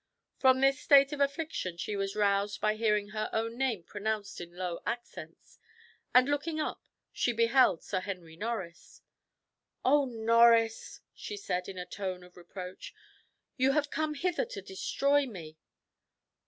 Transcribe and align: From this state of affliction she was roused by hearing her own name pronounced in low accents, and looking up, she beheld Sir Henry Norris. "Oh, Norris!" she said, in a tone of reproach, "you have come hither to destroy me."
From 0.39 0.61
this 0.61 0.79
state 0.79 1.13
of 1.13 1.21
affliction 1.21 1.77
she 1.77 1.95
was 1.95 2.15
roused 2.15 2.59
by 2.59 2.73
hearing 2.75 3.09
her 3.09 3.29
own 3.31 3.55
name 3.55 3.83
pronounced 3.83 4.41
in 4.41 4.57
low 4.57 4.79
accents, 4.83 5.59
and 6.11 6.27
looking 6.27 6.59
up, 6.59 6.81
she 7.11 7.31
beheld 7.31 7.83
Sir 7.83 7.99
Henry 7.99 8.35
Norris. 8.35 9.03
"Oh, 9.85 10.05
Norris!" 10.05 11.01
she 11.13 11.37
said, 11.37 11.67
in 11.69 11.77
a 11.77 11.85
tone 11.85 12.23
of 12.23 12.35
reproach, 12.35 12.95
"you 13.57 13.73
have 13.73 13.91
come 13.91 14.15
hither 14.15 14.45
to 14.45 14.61
destroy 14.63 15.27
me." 15.27 15.59